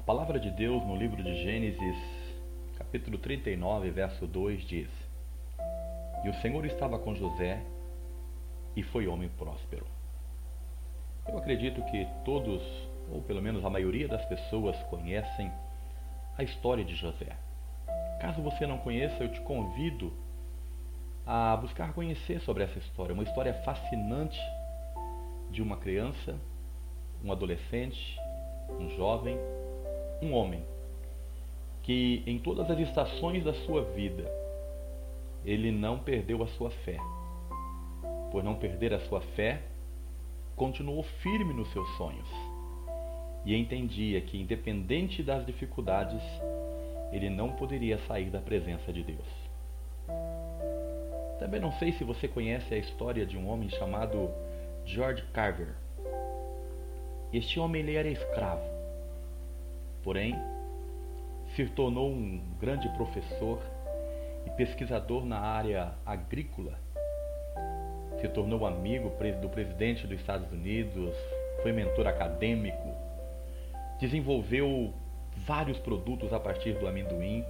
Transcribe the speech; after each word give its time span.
A 0.00 0.02
palavra 0.02 0.40
de 0.40 0.50
Deus 0.50 0.82
no 0.86 0.96
livro 0.96 1.22
de 1.22 1.42
Gênesis, 1.42 1.96
capítulo 2.78 3.18
39, 3.18 3.90
verso 3.90 4.26
2 4.26 4.66
diz: 4.66 4.88
E 6.24 6.28
o 6.30 6.34
Senhor 6.40 6.64
estava 6.64 6.98
com 6.98 7.14
José 7.14 7.62
e 8.74 8.82
foi 8.82 9.06
homem 9.06 9.28
próspero. 9.28 9.84
Eu 11.28 11.36
acredito 11.36 11.82
que 11.90 12.08
todos, 12.24 12.62
ou 13.12 13.20
pelo 13.20 13.42
menos 13.42 13.62
a 13.62 13.68
maioria 13.68 14.08
das 14.08 14.24
pessoas, 14.24 14.74
conhecem 14.84 15.52
a 16.38 16.42
história 16.42 16.82
de 16.82 16.94
José. 16.94 17.36
Caso 18.22 18.40
você 18.40 18.66
não 18.66 18.78
conheça, 18.78 19.22
eu 19.22 19.30
te 19.30 19.40
convido 19.42 20.14
a 21.26 21.54
buscar 21.58 21.92
conhecer 21.92 22.40
sobre 22.40 22.64
essa 22.64 22.78
história. 22.78 23.12
Uma 23.12 23.24
história 23.24 23.52
fascinante 23.52 24.40
de 25.50 25.60
uma 25.60 25.76
criança, 25.76 26.38
um 27.22 27.30
adolescente, 27.30 28.18
um 28.78 28.88
jovem, 28.96 29.38
um 30.22 30.32
homem 30.34 30.62
que 31.82 32.22
em 32.26 32.38
todas 32.38 32.70
as 32.70 32.78
estações 32.78 33.44
da 33.44 33.54
sua 33.54 33.82
vida 33.82 34.30
ele 35.44 35.70
não 35.72 35.98
perdeu 35.98 36.42
a 36.42 36.46
sua 36.48 36.70
fé. 36.70 36.98
Por 38.30 38.44
não 38.44 38.54
perder 38.54 38.94
a 38.94 39.00
sua 39.00 39.20
fé, 39.20 39.60
continuou 40.54 41.02
firme 41.02 41.52
nos 41.52 41.72
seus 41.72 41.88
sonhos 41.96 42.28
e 43.44 43.56
entendia 43.56 44.20
que, 44.20 44.38
independente 44.38 45.22
das 45.22 45.44
dificuldades, 45.46 46.22
ele 47.10 47.30
não 47.30 47.52
poderia 47.52 47.98
sair 48.06 48.30
da 48.30 48.40
presença 48.40 48.92
de 48.92 49.02
Deus. 49.02 49.26
Também 51.38 51.58
não 51.58 51.72
sei 51.72 51.92
se 51.92 52.04
você 52.04 52.28
conhece 52.28 52.74
a 52.74 52.76
história 52.76 53.24
de 53.24 53.36
um 53.38 53.48
homem 53.48 53.70
chamado 53.70 54.30
George 54.84 55.24
Carver. 55.32 55.74
Este 57.32 57.58
homem 57.58 57.82
ele 57.82 57.94
era 57.94 58.08
escravo, 58.08 58.62
porém 60.02 60.34
se 61.54 61.66
tornou 61.66 62.10
um 62.10 62.40
grande 62.60 62.88
professor 62.90 63.60
e 64.46 64.50
pesquisador 64.50 65.24
na 65.24 65.38
área 65.38 65.92
agrícola. 66.06 66.78
Se 68.20 68.28
tornou 68.28 68.66
amigo 68.66 69.12
do 69.40 69.48
presidente 69.48 70.06
dos 70.06 70.20
Estados 70.20 70.50
Unidos, 70.52 71.14
foi 71.62 71.72
mentor 71.72 72.06
acadêmico, 72.06 72.94
desenvolveu 73.98 74.92
vários 75.46 75.78
produtos 75.78 76.32
a 76.32 76.40
partir 76.40 76.74
do 76.74 76.86
amendoim. 76.86 77.44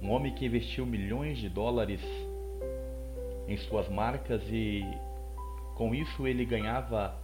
Um 0.00 0.10
homem 0.10 0.34
que 0.34 0.46
investiu 0.46 0.84
milhões 0.84 1.38
de 1.38 1.48
dólares 1.48 2.00
em 3.48 3.56
suas 3.56 3.88
marcas 3.88 4.42
e 4.48 4.84
com 5.74 5.94
isso 5.94 6.26
ele 6.26 6.44
ganhava 6.44 7.14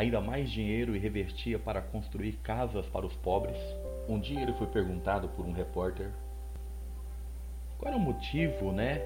ainda 0.00 0.18
mais 0.18 0.50
dinheiro 0.50 0.96
e 0.96 0.98
revertia 0.98 1.58
para 1.58 1.82
construir 1.82 2.32
casas 2.42 2.86
para 2.86 3.04
os 3.04 3.12
pobres. 3.16 3.58
Um 4.08 4.18
dia 4.18 4.40
ele 4.40 4.54
foi 4.54 4.66
perguntado 4.66 5.28
por 5.28 5.44
um 5.44 5.52
repórter 5.52 6.10
qual 7.78 7.92
era 7.92 7.96
o 7.96 8.00
motivo, 8.00 8.72
né? 8.72 8.98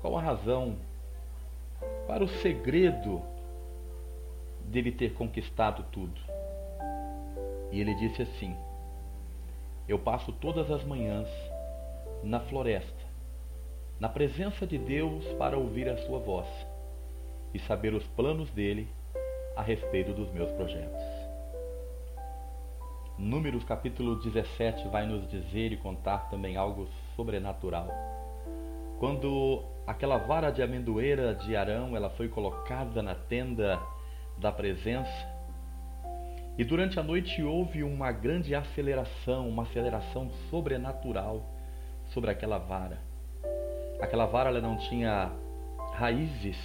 Qual 0.00 0.16
a 0.16 0.20
razão? 0.20 0.76
Para 2.06 2.22
o 2.22 2.28
segredo 2.28 3.22
dele 4.66 4.92
ter 4.92 5.14
conquistado 5.14 5.84
tudo. 5.90 6.20
E 7.72 7.80
ele 7.80 7.94
disse 7.94 8.22
assim: 8.22 8.54
Eu 9.88 9.98
passo 9.98 10.30
todas 10.32 10.70
as 10.70 10.84
manhãs 10.84 11.28
na 12.22 12.40
floresta 12.40 13.06
na 13.98 14.10
presença 14.10 14.66
de 14.66 14.76
Deus 14.76 15.24
para 15.38 15.56
ouvir 15.56 15.88
a 15.88 15.96
sua 15.96 16.18
voz 16.18 16.46
e 17.54 17.58
saber 17.60 17.94
os 17.94 18.04
planos 18.08 18.50
dele 18.50 18.86
a 19.56 19.62
respeito 19.62 20.12
dos 20.12 20.30
meus 20.32 20.50
projetos. 20.52 21.02
Números 23.18 23.64
capítulo 23.64 24.16
17 24.16 24.88
vai 24.88 25.06
nos 25.06 25.26
dizer 25.30 25.72
e 25.72 25.76
contar 25.78 26.28
também 26.28 26.58
algo 26.58 26.86
sobrenatural. 27.16 27.88
Quando 28.98 29.64
aquela 29.86 30.18
vara 30.18 30.50
de 30.50 30.62
amendoeira 30.62 31.34
de 31.34 31.56
Arão 31.56 31.96
ela 31.96 32.10
foi 32.10 32.28
colocada 32.28 33.02
na 33.02 33.14
tenda 33.14 33.80
da 34.36 34.52
presença, 34.52 35.34
e 36.58 36.64
durante 36.64 37.00
a 37.00 37.02
noite 37.02 37.42
houve 37.42 37.82
uma 37.82 38.12
grande 38.12 38.54
aceleração, 38.54 39.48
uma 39.48 39.62
aceleração 39.62 40.30
sobrenatural 40.50 41.42
sobre 42.12 42.30
aquela 42.30 42.58
vara. 42.58 42.98
Aquela 44.00 44.26
vara 44.26 44.50
ela 44.50 44.60
não 44.60 44.76
tinha 44.76 45.30
raízes, 45.94 46.58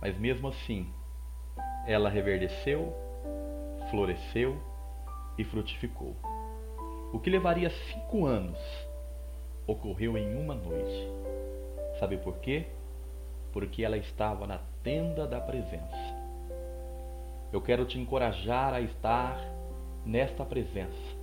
mas 0.00 0.18
mesmo 0.18 0.48
assim 0.48 0.88
ela 1.86 2.08
reverdeceu, 2.08 2.92
floresceu 3.90 4.56
e 5.38 5.44
frutificou. 5.44 6.14
O 7.12 7.20
que 7.20 7.30
levaria 7.30 7.70
cinco 7.70 8.26
anos 8.26 8.58
ocorreu 9.66 10.18
em 10.18 10.36
uma 10.36 10.54
noite. 10.54 11.08
Sabe 11.98 12.16
por 12.16 12.36
quê? 12.38 12.66
Porque 13.52 13.84
ela 13.84 13.96
estava 13.96 14.46
na 14.46 14.60
tenda 14.82 15.26
da 15.26 15.40
presença. 15.40 16.16
Eu 17.52 17.60
quero 17.60 17.84
te 17.84 17.98
encorajar 17.98 18.74
a 18.74 18.80
estar 18.80 19.40
nesta 20.04 20.44
presença. 20.44 21.16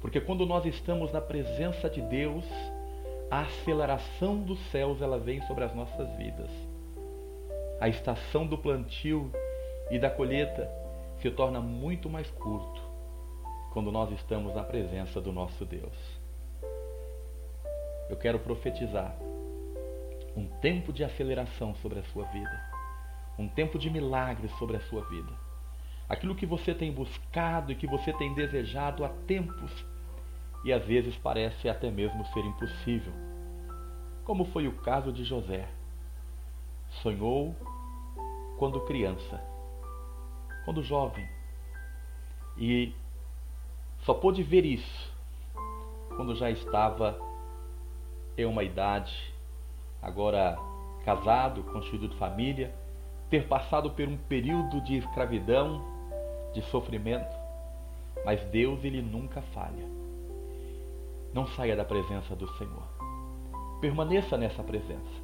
Porque 0.00 0.20
quando 0.20 0.46
nós 0.46 0.64
estamos 0.64 1.12
na 1.12 1.20
presença 1.20 1.90
de 1.90 2.00
Deus, 2.02 2.44
a 3.30 3.40
aceleração 3.40 4.38
dos 4.38 4.58
céus 4.70 5.02
ela 5.02 5.18
vem 5.18 5.42
sobre 5.42 5.64
as 5.64 5.74
nossas 5.74 6.08
vidas. 6.16 6.50
A 7.80 7.88
estação 7.88 8.46
do 8.46 8.56
plantio 8.56 9.30
e 9.90 9.98
da 9.98 10.08
colheita 10.08 10.70
se 11.20 11.30
torna 11.30 11.60
muito 11.60 12.08
mais 12.08 12.30
curto 12.30 12.80
quando 13.72 13.92
nós 13.92 14.10
estamos 14.12 14.54
na 14.54 14.62
presença 14.62 15.20
do 15.20 15.32
nosso 15.32 15.64
Deus. 15.64 15.94
Eu 18.08 18.16
quero 18.16 18.38
profetizar 18.38 19.14
um 20.36 20.46
tempo 20.60 20.92
de 20.92 21.04
aceleração 21.04 21.74
sobre 21.76 21.98
a 21.98 22.02
sua 22.04 22.24
vida, 22.24 22.70
um 23.38 23.48
tempo 23.48 23.78
de 23.78 23.90
milagres 23.90 24.50
sobre 24.58 24.76
a 24.76 24.80
sua 24.82 25.02
vida. 25.02 25.32
Aquilo 26.08 26.34
que 26.34 26.46
você 26.46 26.74
tem 26.74 26.90
buscado 26.90 27.70
e 27.70 27.76
que 27.76 27.86
você 27.86 28.12
tem 28.12 28.34
desejado 28.34 29.04
há 29.04 29.08
tempos 29.08 29.70
e 30.64 30.72
às 30.72 30.84
vezes 30.84 31.16
parece 31.16 31.68
até 31.68 31.90
mesmo 31.90 32.24
ser 32.26 32.40
impossível, 32.40 33.12
como 34.24 34.44
foi 34.46 34.66
o 34.66 34.72
caso 34.72 35.12
de 35.12 35.24
José. 35.24 35.68
Sonhou 37.02 37.54
quando 38.58 38.80
criança, 38.80 39.40
quando 40.64 40.82
jovem, 40.82 41.26
e 42.56 42.92
só 44.04 44.14
pôde 44.14 44.42
ver 44.42 44.64
isso 44.64 45.10
quando 46.16 46.34
já 46.34 46.50
estava 46.50 47.18
em 48.36 48.44
uma 48.44 48.62
idade, 48.62 49.32
agora 50.02 50.58
casado, 51.04 51.62
constituído 51.64 52.08
de 52.08 52.16
família, 52.16 52.74
ter 53.30 53.46
passado 53.46 53.90
por 53.90 54.06
um 54.06 54.16
período 54.16 54.80
de 54.82 54.96
escravidão, 54.98 55.80
de 56.52 56.62
sofrimento, 56.62 57.34
mas 58.24 58.42
Deus 58.50 58.84
ele 58.84 59.00
nunca 59.00 59.40
falha. 59.54 59.84
Não 61.32 61.46
saia 61.46 61.76
da 61.76 61.84
presença 61.84 62.34
do 62.34 62.48
Senhor. 62.58 62.82
Permaneça 63.80 64.36
nessa 64.36 64.62
presença 64.62 65.20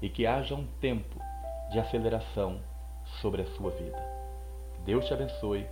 e 0.00 0.08
que 0.08 0.26
haja 0.26 0.54
um 0.54 0.66
tempo 0.80 1.20
de 1.70 1.78
aceleração 1.78 2.60
sobre 3.20 3.42
a 3.42 3.46
sua 3.56 3.70
vida. 3.72 4.13
Deus 4.84 5.06
te 5.06 5.14
abençoe. 5.14 5.66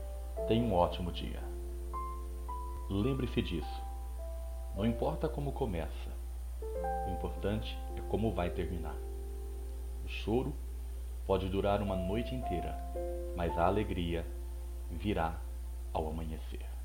Tenha 0.49 0.65
um 0.65 0.73
ótimo 0.73 1.13
dia. 1.13 1.41
Lembre-se 2.89 3.43
disso. 3.43 3.83
Não 4.75 4.87
importa 4.87 5.29
como 5.29 5.53
começa, 5.53 6.11
o 7.07 7.11
importante 7.11 7.79
é 7.95 8.01
como 8.09 8.33
vai 8.33 8.49
terminar. 8.49 8.97
O 10.05 10.09
choro 10.09 10.55
pode 11.27 11.47
durar 11.51 11.83
uma 11.83 11.95
noite 11.95 12.35
inteira, 12.35 12.75
mas 13.37 13.57
a 13.59 13.67
alegria 13.67 14.25
virá 14.91 15.37
ao 15.93 16.09
amanhecer. 16.09 16.72